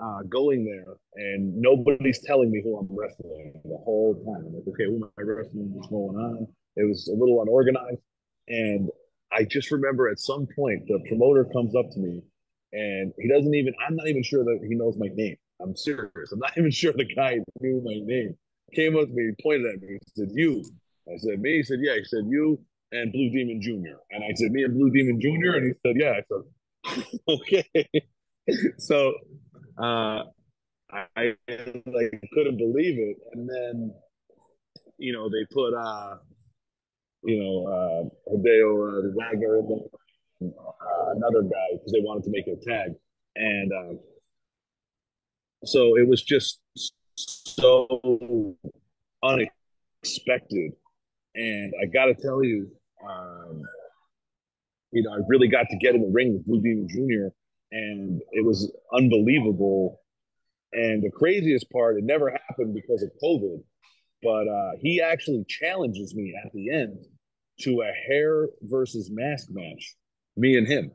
uh, 0.00 0.22
going 0.28 0.64
there, 0.64 0.94
and 1.14 1.56
nobody's 1.56 2.20
telling 2.24 2.50
me 2.50 2.62
who 2.62 2.78
I'm 2.78 2.88
wrestling 2.90 3.52
the 3.64 3.78
whole 3.84 4.14
time. 4.14 4.46
I'm 4.46 4.54
like, 4.54 4.68
okay, 4.68 4.84
who 4.84 4.96
am 4.96 5.10
I 5.18 5.22
wrestling? 5.22 5.70
What's 5.72 5.88
going 5.88 6.16
on? 6.16 6.46
It 6.76 6.88
was 6.88 7.08
a 7.08 7.18
little 7.18 7.42
unorganized, 7.42 8.00
and 8.48 8.90
I 9.32 9.44
just 9.44 9.70
remember 9.70 10.08
at 10.08 10.20
some 10.20 10.46
point 10.54 10.86
the 10.86 11.00
promoter 11.08 11.44
comes 11.44 11.74
up 11.74 11.90
to 11.92 11.98
me, 11.98 12.22
and 12.72 13.12
he 13.18 13.28
doesn't 13.28 13.54
even. 13.54 13.74
I'm 13.86 13.96
not 13.96 14.08
even 14.08 14.22
sure 14.22 14.44
that 14.44 14.60
he 14.68 14.74
knows 14.74 14.96
my 14.98 15.08
name. 15.14 15.36
I'm 15.60 15.76
serious. 15.76 16.32
I'm 16.32 16.38
not 16.38 16.52
even 16.58 16.70
sure 16.70 16.92
the 16.92 17.04
guy 17.04 17.38
knew 17.60 17.82
my 17.84 18.00
name. 18.04 18.36
Came 18.74 18.96
up 18.96 19.06
to 19.06 19.14
me, 19.14 19.32
pointed 19.42 19.74
at 19.74 19.82
me, 19.82 19.98
said, 20.16 20.28
"You." 20.32 20.64
I 21.08 21.16
said, 21.18 21.40
"Me." 21.40 21.56
He 21.56 21.62
said, 21.62 21.78
"Yeah." 21.82 21.94
He 21.94 22.04
said, 22.04 22.24
"You." 22.28 22.58
And 22.92 23.12
Blue 23.12 23.30
Demon 23.30 23.60
Jr. 23.60 23.98
And 24.10 24.22
I 24.22 24.32
said, 24.34 24.52
"Me 24.52 24.62
and 24.62 24.74
Blue 24.74 24.90
Demon 24.90 25.20
Jr." 25.20 25.56
And 25.56 25.66
he 25.66 25.72
said, 25.84 25.96
"Yeah." 25.96 26.12
I 26.12 26.22
said, 26.28 27.04
"Okay." 27.28 27.88
so 28.78 29.14
uh, 29.78 30.22
I, 30.92 31.34
like 31.48 32.22
couldn't 32.32 32.58
believe 32.58 32.98
it. 32.98 33.16
And 33.32 33.48
then, 33.48 33.94
you 34.98 35.12
know, 35.12 35.28
they 35.28 35.44
put 35.52 35.74
uh, 35.74 36.16
you 37.26 37.42
know, 37.42 37.66
uh, 37.66 38.30
Hijo 38.30 38.42
de 38.42 39.08
uh, 39.08 39.12
Wagner 39.14 39.58
and 39.58 39.70
then 39.70 39.88
uh, 40.42 41.12
another 41.14 41.42
guy 41.42 41.68
because 41.72 41.92
they 41.92 42.00
wanted 42.00 42.24
to 42.24 42.30
make 42.30 42.46
it 42.46 42.58
a 42.62 42.64
tag, 42.64 42.92
and 43.36 43.72
uh, 43.72 43.94
so 45.64 45.96
it 45.96 46.06
was 46.06 46.22
just 46.22 46.60
so 47.14 48.56
unexpected. 49.22 50.72
And 51.34 51.72
I 51.82 51.86
got 51.86 52.06
to 52.06 52.14
tell 52.14 52.42
you, 52.42 52.70
um, 53.06 53.62
you 54.92 55.02
know, 55.02 55.12
I 55.12 55.18
really 55.28 55.48
got 55.48 55.66
to 55.70 55.76
get 55.78 55.94
in 55.94 56.02
the 56.02 56.10
ring 56.12 56.34
with 56.34 56.46
Blue 56.46 56.60
Demon 56.60 56.88
Jr. 56.88 57.28
and 57.72 58.22
it 58.32 58.44
was 58.44 58.72
unbelievable. 58.92 60.00
And 60.72 61.02
the 61.02 61.10
craziest 61.10 61.70
part, 61.70 61.96
it 61.96 62.04
never 62.04 62.30
happened 62.30 62.74
because 62.74 63.02
of 63.02 63.10
COVID, 63.22 63.62
but 64.22 64.48
uh, 64.48 64.72
he 64.80 65.00
actually 65.00 65.44
challenges 65.48 66.14
me 66.14 66.34
at 66.44 66.52
the 66.52 66.70
end 66.70 66.98
to 67.60 67.82
a 67.82 67.92
hair 68.08 68.48
versus 68.62 69.10
mask 69.10 69.48
match, 69.50 69.96
me 70.36 70.56
and 70.56 70.66
him. 70.66 70.90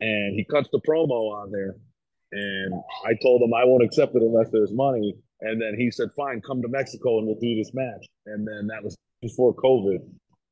And 0.00 0.34
he 0.34 0.44
cuts 0.44 0.68
the 0.72 0.80
promo 0.80 1.32
on 1.32 1.50
there. 1.50 1.76
And 2.32 2.74
I 3.04 3.14
told 3.22 3.42
him 3.42 3.52
I 3.54 3.64
won't 3.64 3.82
accept 3.82 4.14
it 4.14 4.22
unless 4.22 4.50
there's 4.50 4.72
money. 4.72 5.16
And 5.40 5.60
then 5.60 5.74
he 5.76 5.90
said, 5.90 6.08
fine, 6.16 6.40
come 6.40 6.62
to 6.62 6.68
Mexico 6.68 7.18
and 7.18 7.26
we'll 7.26 7.40
do 7.40 7.56
this 7.56 7.72
match. 7.74 8.06
And 8.26 8.46
then 8.46 8.66
that 8.68 8.82
was 8.82 8.96
before 9.20 9.54
COVID. 9.54 9.98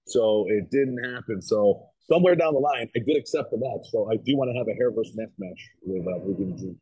So 0.06 0.46
it 0.48 0.70
didn't 0.70 1.02
happen. 1.04 1.40
So 1.42 1.84
somewhere 2.10 2.34
down 2.34 2.54
the 2.54 2.60
line, 2.60 2.88
I 2.96 3.00
did 3.06 3.16
accept 3.16 3.50
the 3.50 3.58
match. 3.58 3.86
So 3.90 4.10
I 4.10 4.16
do 4.16 4.36
want 4.36 4.50
to 4.50 4.58
have 4.58 4.66
a 4.68 4.74
hair 4.74 4.90
versus 4.90 5.14
mask 5.16 5.32
match 5.38 5.68
with 5.82 6.06
uh, 6.06 6.56
Jr. 6.58 6.72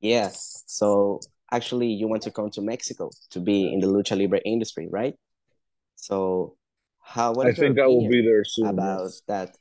Yes. 0.00 0.64
So 0.66 1.20
actually, 1.50 1.88
you 1.88 2.08
want 2.08 2.22
to 2.22 2.30
come 2.30 2.50
to 2.50 2.60
Mexico 2.60 3.10
to 3.30 3.40
be 3.40 3.72
in 3.72 3.80
the 3.80 3.86
lucha 3.86 4.18
libre 4.18 4.40
industry, 4.44 4.88
right? 4.90 5.14
So, 5.96 6.56
how? 7.04 7.32
What 7.32 7.46
I 7.46 7.52
think 7.52 7.78
I 7.78 7.86
will 7.86 8.08
be 8.08 8.22
there 8.22 8.44
soon. 8.44 8.66
About 8.66 9.02
yes. 9.02 9.22
that. 9.28 9.56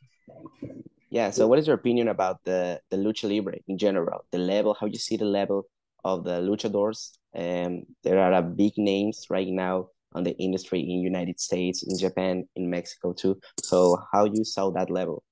Yeah. 1.10 1.30
So, 1.30 1.48
what 1.48 1.60
is 1.60 1.68
your 1.68 1.76
opinion 1.76 2.08
about 2.08 2.44
the 2.46 2.80
the 2.90 2.98
lucha 2.98 3.30
libre 3.30 3.58
in 3.68 3.78
general? 3.78 4.26
The 4.32 4.40
level, 4.40 4.76
how 4.80 4.88
you 4.88 4.98
see 4.98 5.18
the 5.18 5.26
level 5.26 5.68
of 6.04 6.24
the 6.24 6.42
luchadors? 6.42 7.18
Um, 7.36 7.84
there 8.04 8.20
are 8.20 8.42
big 8.42 8.74
names 8.78 9.28
right 9.30 9.48
now 9.48 9.90
on 10.14 10.24
the 10.24 10.36
industry 10.38 10.80
in 10.80 11.02
United 11.02 11.40
States, 11.40 11.84
in 11.84 11.98
Japan, 11.98 12.48
in 12.56 12.70
Mexico 12.70 13.14
too. 13.14 13.40
So, 13.62 14.00
how 14.12 14.26
you 14.26 14.44
saw 14.46 14.72
that 14.72 14.90
level? 14.90 15.24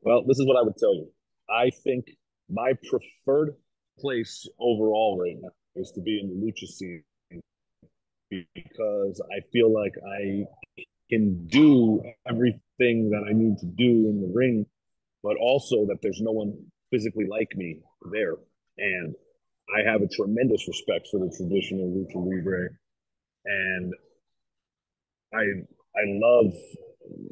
Well, 0.00 0.24
this 0.26 0.38
is 0.38 0.46
what 0.46 0.56
I 0.56 0.62
would 0.62 0.76
tell 0.76 0.94
you. 0.94 1.08
I 1.48 1.70
think 1.70 2.06
my 2.50 2.72
preferred 2.90 3.54
place 3.98 4.48
overall 4.58 5.18
right 5.22 5.36
now 5.40 5.50
is 5.76 5.92
to 5.92 6.00
be 6.00 6.18
in 6.20 6.28
the 6.28 6.34
lucha 6.34 6.66
scene 6.66 7.04
because 8.54 9.22
I 9.30 9.40
feel 9.52 9.72
like 9.72 9.92
I 9.98 10.44
can 11.10 11.46
do 11.48 12.02
everything 12.28 13.10
that 13.10 13.24
I 13.28 13.32
need 13.32 13.58
to 13.58 13.66
do 13.66 14.08
in 14.08 14.22
the 14.22 14.32
ring, 14.34 14.66
but 15.22 15.36
also 15.36 15.86
that 15.86 15.98
there's 16.02 16.20
no 16.20 16.32
one 16.32 16.54
physically 16.90 17.26
like 17.26 17.48
me 17.54 17.80
there. 18.10 18.36
And 18.78 19.14
I 19.76 19.90
have 19.90 20.02
a 20.02 20.08
tremendous 20.08 20.66
respect 20.66 21.08
for 21.10 21.20
the 21.20 21.32
traditional 21.36 21.88
lucha 21.88 22.16
libre, 22.16 22.68
and 23.44 23.92
I 25.34 25.44
I 25.96 26.04
love 26.06 26.52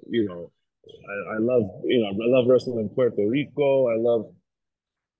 you 0.09 0.29
know 0.29 0.53
I, 0.87 1.35
I 1.35 1.39
love 1.39 1.63
you 1.85 2.01
know 2.03 2.09
I 2.09 2.39
love 2.39 2.47
wrestling 2.49 2.81
in 2.81 2.89
Puerto 2.91 3.27
Rico. 3.27 3.89
I 3.89 3.97
love 3.97 4.33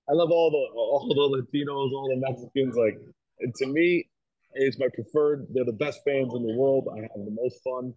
I 0.09 0.13
love 0.13 0.31
all 0.31 0.51
the 0.51 0.79
all 0.79 1.07
the 1.07 1.37
Latinos, 1.37 1.91
all 1.91 2.09
the 2.09 2.17
Mexicans. 2.17 2.75
Like 2.75 2.99
to 3.57 3.67
me, 3.67 4.07
it's 4.53 4.79
my 4.79 4.87
preferred. 4.93 5.47
They're 5.53 5.65
the 5.65 5.73
best 5.73 6.01
fans 6.05 6.33
in 6.33 6.45
the 6.45 6.53
world. 6.53 6.87
I 6.93 7.01
have 7.01 7.25
the 7.25 7.31
most 7.31 7.61
fun, 7.63 7.93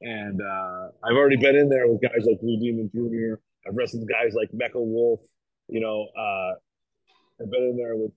and 0.00 0.40
uh, 0.40 0.88
I've 1.04 1.16
already 1.16 1.36
been 1.36 1.56
in 1.56 1.68
there 1.68 1.88
with 1.88 2.02
guys 2.02 2.24
like 2.26 2.40
Blue 2.40 2.58
Demon 2.58 2.90
Jr. 2.94 3.40
I've 3.66 3.76
wrestled 3.76 4.08
guys 4.08 4.34
like 4.34 4.50
Mecha 4.52 4.74
Wolf. 4.76 5.20
You 5.68 5.80
know, 5.80 6.08
uh, 6.16 6.52
I've 7.42 7.50
been 7.50 7.62
in 7.62 7.76
there 7.76 7.96
with 7.96 8.12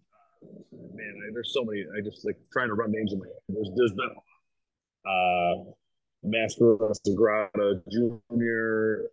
man. 0.94 1.14
I, 1.28 1.34
there's 1.34 1.54
so 1.54 1.64
many. 1.64 1.84
I 1.98 2.02
just 2.02 2.26
like 2.26 2.38
trying 2.52 2.68
to 2.68 2.74
run 2.74 2.92
names 2.92 3.14
in 3.14 3.20
my 3.20 3.26
head. 3.26 3.42
There's 3.50 3.70
there's 3.76 3.94
been 3.94 4.12
uh, 5.06 5.64
Máscara 6.26 6.96
Sagrada 7.08 7.82
Jr. 7.90 9.08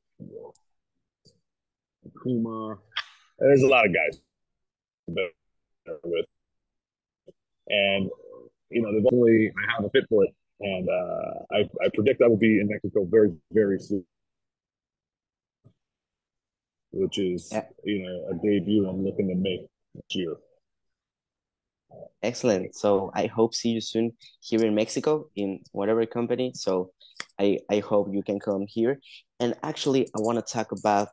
Kuma. 2.22 2.76
There's 3.38 3.62
a 3.62 3.66
lot 3.66 3.86
of 3.86 3.94
guys 3.94 4.20
with, 5.06 6.26
and 7.68 8.10
you 8.70 8.82
know, 8.82 8.92
definitely 8.92 9.52
I 9.56 9.72
have 9.74 9.84
a 9.84 9.90
fit 9.90 10.04
for 10.08 10.24
it, 10.24 10.34
and 10.60 10.88
uh, 10.88 11.56
I, 11.56 11.84
I 11.84 11.88
predict 11.94 12.22
I 12.22 12.28
will 12.28 12.36
be 12.36 12.60
in 12.60 12.68
Mexico 12.68 13.06
very, 13.10 13.32
very 13.52 13.78
soon, 13.78 14.04
which 16.92 17.18
is 17.18 17.52
you 17.84 18.02
know 18.02 18.28
a 18.30 18.34
debut 18.34 18.88
I'm 18.88 19.04
looking 19.04 19.28
to 19.28 19.34
make 19.34 19.66
next 19.94 20.14
year. 20.14 20.34
Excellent. 22.22 22.74
So 22.74 23.10
I 23.14 23.26
hope 23.26 23.54
see 23.54 23.70
you 23.70 23.80
soon 23.80 24.12
here 24.40 24.64
in 24.64 24.74
Mexico 24.74 25.28
in 25.36 25.60
whatever 25.72 26.04
company. 26.06 26.52
So 26.54 26.90
I 27.38 27.58
I 27.70 27.78
hope 27.78 28.08
you 28.12 28.22
can 28.22 28.40
come 28.40 28.66
here. 28.66 29.00
And 29.38 29.54
actually, 29.62 30.08
I 30.08 30.20
want 30.20 30.44
to 30.44 30.52
talk 30.52 30.72
about 30.72 31.08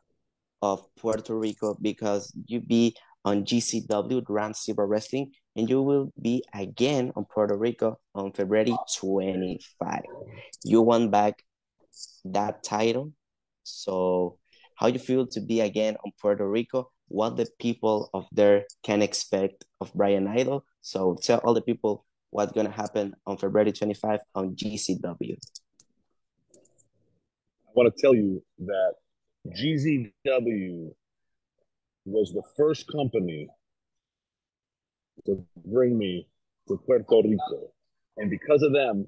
of 0.62 0.82
Puerto 0.96 1.36
Rico 1.38 1.76
because 1.80 2.32
you 2.46 2.60
be 2.60 2.96
on 3.24 3.44
GZW 3.44 4.22
Ground 4.22 4.56
Zero 4.56 4.86
Wrestling 4.86 5.32
and 5.56 5.68
you 5.68 5.82
will 5.82 6.12
be 6.20 6.44
again 6.52 7.12
on 7.16 7.24
Puerto 7.24 7.56
Rico 7.56 7.98
on 8.14 8.32
February 8.32 8.76
25. 8.98 10.02
You 10.64 10.82
won 10.82 11.10
back 11.10 11.42
that 12.24 12.62
title. 12.62 13.12
So 13.62 14.38
how 14.76 14.88
you 14.88 14.98
feel 14.98 15.26
to 15.28 15.40
be 15.40 15.60
again 15.60 15.96
on 16.04 16.12
Puerto 16.20 16.48
Rico? 16.48 16.90
What 17.08 17.36
the 17.36 17.46
people 17.58 18.10
of 18.12 18.26
there 18.32 18.64
can 18.82 19.02
expect 19.02 19.64
of 19.80 19.92
Brian 19.94 20.26
Idol? 20.26 20.64
So 20.80 21.16
tell 21.22 21.38
all 21.38 21.54
the 21.54 21.62
people 21.62 22.04
what's 22.30 22.52
gonna 22.52 22.70
happen 22.70 23.14
on 23.26 23.36
February 23.36 23.72
25 23.72 24.20
on 24.34 24.56
GZW. 24.56 25.36
I 26.56 27.70
want 27.74 27.94
to 27.94 28.00
tell 28.00 28.14
you 28.14 28.42
that 28.60 28.94
GZW 29.48 30.92
was 32.04 32.32
the 32.32 32.42
first 32.56 32.90
company 32.90 33.48
to 35.26 35.44
bring 35.64 35.96
me 35.96 36.28
to 36.68 36.76
Puerto 36.86 37.04
Rico. 37.24 37.72
And 38.16 38.30
because 38.30 38.62
of 38.62 38.72
them, 38.72 39.06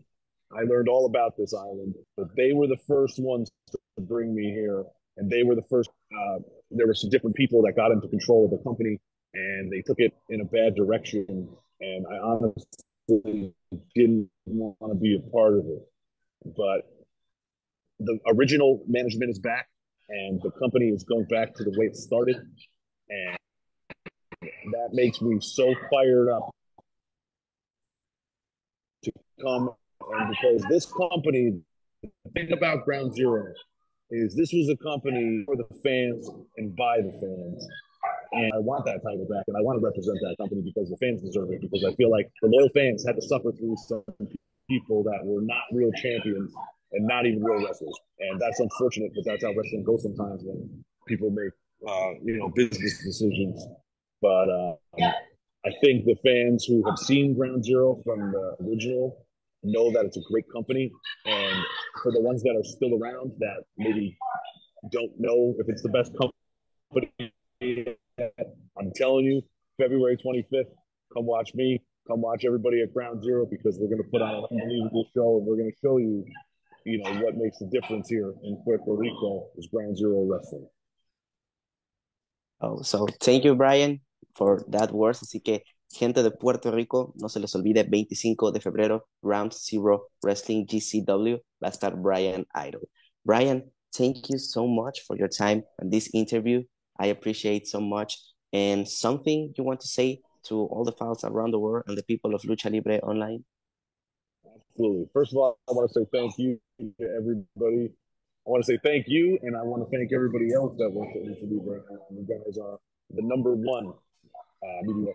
I 0.52 0.62
learned 0.62 0.88
all 0.88 1.06
about 1.06 1.36
this 1.36 1.54
island. 1.54 1.94
But 2.16 2.28
they 2.36 2.52
were 2.52 2.66
the 2.66 2.78
first 2.86 3.18
ones 3.18 3.50
to 3.70 4.02
bring 4.02 4.34
me 4.34 4.52
here. 4.52 4.84
And 5.16 5.30
they 5.30 5.42
were 5.42 5.54
the 5.54 5.66
first, 5.70 5.90
uh, 6.12 6.38
there 6.70 6.86
were 6.86 6.94
some 6.94 7.10
different 7.10 7.36
people 7.36 7.62
that 7.62 7.74
got 7.74 7.90
into 7.90 8.08
control 8.08 8.44
of 8.44 8.50
the 8.50 8.62
company 8.62 8.98
and 9.34 9.70
they 9.70 9.82
took 9.82 9.98
it 9.98 10.12
in 10.30 10.40
a 10.40 10.44
bad 10.44 10.74
direction. 10.74 11.48
And 11.80 12.06
I 12.06 12.16
honestly 12.18 13.54
didn't 13.94 14.30
want 14.46 14.92
to 14.92 14.98
be 14.98 15.16
a 15.16 15.30
part 15.30 15.54
of 15.54 15.64
it. 15.66 15.82
But 16.44 16.90
the 17.98 18.18
original 18.26 18.82
management 18.86 19.30
is 19.30 19.38
back 19.38 19.68
and 20.08 20.40
the 20.42 20.50
company 20.50 20.86
is 20.86 21.04
going 21.04 21.24
back 21.24 21.54
to 21.54 21.64
the 21.64 21.74
way 21.78 21.86
it 21.86 21.96
started. 21.96 22.36
And 23.08 23.36
that 24.72 24.90
makes 24.92 25.20
me 25.20 25.38
so 25.40 25.74
fired 25.90 26.28
up 26.28 26.50
to 29.04 29.12
come 29.40 29.70
and 30.12 30.30
because 30.30 30.62
this 30.68 30.86
company 30.86 31.60
think 32.34 32.50
about 32.50 32.84
ground 32.84 33.14
zero 33.14 33.52
is 34.10 34.34
this 34.34 34.52
was 34.52 34.68
a 34.68 34.76
company 34.82 35.42
for 35.46 35.56
the 35.56 35.66
fans 35.82 36.30
and 36.56 36.76
by 36.76 36.98
the 36.98 37.10
fans. 37.10 37.68
And 38.32 38.52
I 38.52 38.58
want 38.58 38.84
that 38.84 39.02
title 39.02 39.26
back, 39.30 39.44
and 39.48 39.56
I 39.56 39.62
want 39.62 39.80
to 39.80 39.84
represent 39.84 40.18
that 40.22 40.36
company 40.38 40.62
because 40.62 40.90
the 40.90 40.96
fans 40.98 41.22
deserve 41.22 41.50
it. 41.50 41.60
Because 41.60 41.84
I 41.84 41.94
feel 41.94 42.10
like 42.10 42.30
the 42.42 42.48
loyal 42.48 42.68
fans 42.74 43.04
had 43.06 43.16
to 43.16 43.22
suffer 43.22 43.50
through 43.52 43.76
some 43.86 44.04
people 44.68 45.02
that 45.04 45.24
were 45.24 45.42
not 45.42 45.62
real 45.72 45.90
champions 45.92 46.52
and 46.92 47.06
not 47.06 47.26
even 47.26 47.42
real 47.42 47.64
wrestlers, 47.64 47.98
and 48.20 48.40
that's 48.40 48.60
unfortunate. 48.60 49.10
But 49.14 49.24
that's 49.24 49.42
how 49.42 49.52
wrestling 49.54 49.84
goes 49.84 50.02
sometimes 50.02 50.42
when 50.44 50.84
people 51.06 51.30
make 51.30 51.50
uh, 51.86 52.10
you 52.22 52.38
know 52.38 52.48
business 52.54 53.02
decisions. 53.04 53.64
But 54.22 54.48
uh, 54.48 54.74
I 55.64 55.70
think 55.82 56.04
the 56.04 56.16
fans 56.24 56.64
who 56.64 56.82
have 56.88 56.98
seen 56.98 57.34
Ground 57.34 57.64
Zero 57.64 58.00
from 58.04 58.32
the 58.32 58.56
original 58.64 59.26
know 59.62 59.90
that 59.92 60.04
it's 60.04 60.16
a 60.16 60.22
great 60.30 60.46
company, 60.52 60.90
and 61.24 61.64
for 62.02 62.12
the 62.12 62.20
ones 62.20 62.42
that 62.42 62.54
are 62.56 62.64
still 62.64 62.98
around 63.00 63.32
that 63.38 63.64
maybe 63.76 64.16
don't 64.90 65.12
know 65.18 65.54
if 65.58 65.68
it's 65.68 65.82
the 65.82 65.88
best 65.88 66.12
company 66.12 67.32
I'm 68.78 68.92
telling 68.94 69.24
you, 69.24 69.42
February 69.78 70.16
25th, 70.16 70.70
come 71.12 71.26
watch 71.26 71.54
me, 71.54 71.82
come 72.06 72.20
watch 72.20 72.44
everybody 72.44 72.82
at 72.82 72.92
Ground 72.92 73.22
Zero 73.22 73.46
because 73.50 73.78
we're 73.80 73.88
going 73.88 74.02
to 74.02 74.10
put 74.10 74.22
on 74.22 74.34
an 74.34 74.44
unbelievable 74.50 75.06
show 75.14 75.38
and 75.38 75.46
we're 75.46 75.56
going 75.56 75.70
to 75.70 75.76
show 75.82 75.98
you, 75.98 76.24
you 76.84 76.98
know, 77.02 77.10
what 77.22 77.36
makes 77.36 77.58
the 77.58 77.66
difference 77.66 78.08
here 78.08 78.32
in 78.44 78.56
Puerto 78.64 78.84
Rico 78.94 79.48
is 79.56 79.66
Ground 79.66 79.96
Zero 79.96 80.24
Wrestling. 80.24 80.68
Oh, 82.60 82.82
so 82.82 83.06
thank 83.20 83.44
you, 83.44 83.54
Brian, 83.54 84.00
for 84.34 84.64
that 84.70 84.90
words. 84.92 85.22
Así 85.22 85.42
que, 85.42 85.62
gente 85.92 86.22
de 86.22 86.30
Puerto 86.30 86.70
Rico, 86.70 87.12
no 87.16 87.28
se 87.28 87.40
les 87.40 87.54
olvide, 87.54 87.84
25 87.84 88.50
de 88.50 88.60
febrero, 88.60 89.02
Ground 89.22 89.52
Zero 89.52 90.08
Wrestling 90.22 90.66
GZW, 90.66 91.38
va 91.62 91.68
a 91.68 91.70
estar 91.70 92.00
Brian 92.00 92.46
Idol. 92.54 92.88
Brian, 93.24 93.70
thank 93.92 94.30
you 94.30 94.38
so 94.38 94.66
much 94.66 95.02
for 95.06 95.16
your 95.16 95.28
time 95.28 95.62
and 95.78 95.90
this 95.90 96.08
interview. 96.14 96.62
I 96.98 97.08
appreciate 97.08 97.66
so 97.66 97.80
much. 97.80 98.18
And 98.52 98.88
something 98.88 99.52
you 99.56 99.64
want 99.64 99.80
to 99.80 99.88
say 99.88 100.20
to 100.44 100.64
all 100.66 100.84
the 100.84 100.92
fans 100.92 101.24
around 101.24 101.50
the 101.50 101.58
world 101.58 101.84
and 101.88 101.96
the 101.96 102.04
people 102.04 102.34
of 102.34 102.42
Lucha 102.42 102.70
Libre 102.70 102.98
Online? 103.00 103.44
Absolutely. 104.46 105.06
First 105.12 105.32
of 105.32 105.38
all, 105.38 105.58
I 105.68 105.72
want 105.72 105.90
to 105.90 106.00
say 106.00 106.06
thank 106.12 106.38
you 106.38 106.58
to 106.78 107.06
everybody. 107.16 107.92
I 108.46 108.50
want 108.50 108.64
to 108.64 108.72
say 108.72 108.78
thank 108.84 109.06
you, 109.08 109.38
and 109.42 109.56
I 109.56 109.62
want 109.62 109.82
to 109.82 109.96
thank 109.96 110.12
everybody 110.12 110.54
else 110.54 110.74
that 110.78 110.90
works 110.90 111.12
at 111.16 111.22
Lucha 111.22 111.50
Libre. 111.50 111.82
You 112.10 112.26
guys 112.28 112.58
are 112.58 112.78
the 113.10 113.22
number 113.22 113.54
one 113.54 113.88
uh, 113.88 114.82
media 114.82 115.12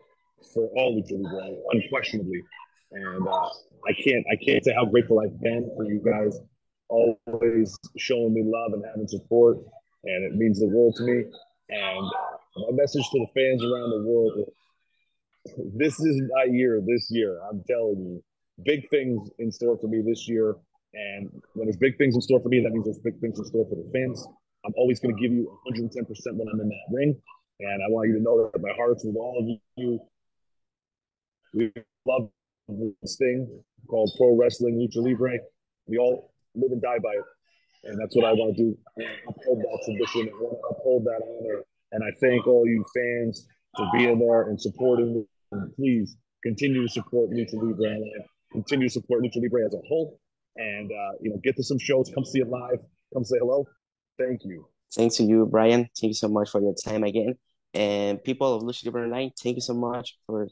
for 0.54 0.68
all 0.76 1.02
Lucha 1.02 1.22
Libre, 1.22 1.56
unquestionably. 1.72 2.44
And 2.92 3.28
uh, 3.28 3.50
I 3.88 3.94
can't 4.04 4.26
I 4.32 4.36
can't 4.36 4.64
say 4.64 4.74
how 4.74 4.86
grateful 4.86 5.22
I've 5.22 5.40
been 5.40 5.72
for 5.78 5.86
you 5.86 6.02
guys 6.04 6.40
always 6.90 7.78
showing 7.98 8.34
me 8.34 8.44
love 8.44 8.74
and 8.74 8.84
having 8.86 9.08
support, 9.08 9.58
and 10.04 10.26
it 10.26 10.36
means 10.36 10.60
the 10.60 10.68
world 10.68 10.96
to 10.98 11.04
me. 11.04 11.24
And 11.70 12.12
my 12.58 12.72
message 12.74 13.08
to 13.12 13.20
the 13.20 13.28
fans 13.34 13.64
around 13.64 13.92
the 13.92 14.04
world 14.10 14.52
this 15.76 16.00
is 16.00 16.22
my 16.34 16.46
year 16.52 16.82
this 16.86 17.10
year. 17.10 17.40
I'm 17.50 17.64
telling 17.68 18.00
you, 18.00 18.24
big 18.64 18.90
things 18.90 19.30
in 19.40 19.52
store 19.52 19.78
for 19.78 19.88
me 19.88 20.02
this 20.06 20.28
year. 20.28 20.56
And 20.94 21.32
when 21.54 21.68
there's 21.68 21.78
big 21.78 21.98
things 21.98 22.16
in 22.16 22.22
store 22.22 22.40
for 22.42 22.50
me, 22.50 22.62
that 22.62 22.72
means 22.72 22.86
there's 22.86 23.00
big 23.00 23.20
things 23.20 23.40
in 23.40 23.46
store 23.46 23.66
for 23.70 23.76
the 23.76 23.90
fans. 23.94 24.26
I'm 24.66 24.74
always 24.76 25.00
going 25.00 25.16
to 25.16 25.22
give 25.22 25.32
you 25.32 25.58
110% 25.68 25.88
when 26.36 26.48
I'm 26.48 26.60
in 26.60 26.70
that 26.70 26.88
ring. 26.92 27.16
And 27.60 27.84
I 27.84 27.88
want 27.90 28.10
you 28.10 28.16
to 28.16 28.22
know 28.22 28.50
that 28.52 28.62
my 28.62 28.74
heart's 28.76 29.06
with 29.06 29.16
all 29.16 29.38
of 29.40 29.60
you. 29.78 30.00
We 31.54 31.72
love 32.06 32.30
this 33.02 33.18
thing 33.18 33.64
called 33.88 34.12
pro 34.18 34.36
wrestling, 34.36 34.76
lucha 34.76 35.04
libre. 35.04 35.40
We 35.88 35.98
all 35.98 36.34
live 36.56 36.72
and 36.72 36.82
die 36.82 37.00
by 37.00 37.12
it. 37.12 37.26
And 37.84 38.00
that's 38.00 38.16
what 38.16 38.26
I 38.26 38.34
want 38.34 38.56
to 38.58 38.64
do. 38.64 38.78
Uphold 39.28 39.60
that 39.60 39.80
tradition 39.86 40.22
and 40.22 40.56
uphold 40.70 41.06
that 41.06 41.22
honor. 41.24 41.64
And 41.92 42.04
I 42.04 42.12
thank 42.20 42.48
all 42.48 42.68
you 42.68 42.86
fans 42.96 43.48
for 43.76 43.88
being 43.94 44.20
there 44.20 44.44
and 44.44 44.60
supporting. 44.60 45.26
And 45.52 45.76
please 45.76 46.16
continue 46.44 46.88
to 46.88 46.92
support 46.92 47.32
Lucha 47.32 47.54
Libre 47.54 47.98
continue 48.52 48.88
to 48.88 48.94
support 48.94 49.24
Lucha 49.24 49.42
Libre 49.42 49.66
as 49.66 49.74
a 49.74 49.82
whole. 49.88 50.20
And 50.56 50.92
uh, 50.92 51.14
you 51.22 51.30
know, 51.32 51.40
get 51.44 51.56
to 51.58 51.64
some 51.64 51.80
shows, 51.80 52.12
come 52.14 52.26
see 52.26 52.40
it 52.40 52.48
live, 52.48 52.80
come 53.14 53.24
say 53.24 53.38
hello. 53.40 53.66
Thank 54.18 54.42
you. 54.44 54.68
Thanks 54.94 55.16
to 55.18 55.24
you, 55.24 55.46
Brian. 55.46 55.90
Thank 56.00 56.10
you 56.10 56.14
so 56.14 56.28
much 56.28 56.50
for 56.50 56.62
your 56.62 56.76
time 56.76 57.04
again. 57.04 57.36
And 57.74 58.22
people 58.22 58.54
of 58.54 58.64
Lucha 58.64 58.84
Libre 58.84 59.04
Online, 59.04 59.32
thank 59.42 59.56
you 59.56 59.62
so 59.62 59.74
much 59.74 60.18
for 60.26 60.48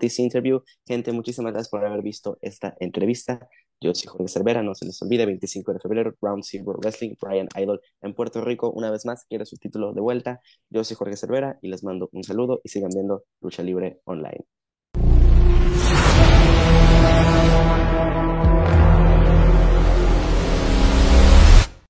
this 0.00 0.18
interview. 0.18 0.58
Gente, 0.88 1.12
muchísimas 1.12 1.52
gracias 1.52 1.68
por 1.68 1.84
haber 1.84 2.02
visto 2.02 2.36
esta 2.42 2.76
entrevista. 2.80 3.48
Yo 3.80 3.94
soy 3.94 4.08
Jorge 4.08 4.28
Cervera, 4.28 4.62
no 4.62 4.74
se 4.74 4.86
les 4.86 5.00
olvide, 5.02 5.26
25 5.26 5.74
de 5.74 5.78
febrero, 5.78 6.14
Round 6.20 6.42
Zero 6.42 6.74
Wrestling, 6.78 7.14
Brian 7.20 7.48
Idol 7.56 7.80
en 8.02 8.14
Puerto 8.14 8.40
Rico. 8.40 8.70
Una 8.72 8.90
vez 8.90 9.04
más, 9.04 9.24
quiere 9.26 9.46
su 9.46 9.56
título 9.56 9.92
de 9.92 10.00
vuelta. 10.00 10.40
Yo 10.70 10.82
soy 10.82 10.96
Jorge 10.96 11.16
Cervera 11.16 11.58
y 11.62 11.68
les 11.68 11.84
mando 11.84 12.08
un 12.12 12.24
saludo 12.24 12.60
y 12.64 12.70
sigan 12.70 12.90
viendo 12.92 13.24
Lucha 13.40 13.62
Libre 13.62 14.00
Online. 14.04 14.44